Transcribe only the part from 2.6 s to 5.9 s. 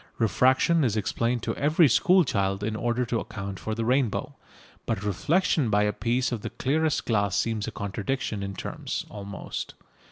in order to account for the rainbow. But reflection by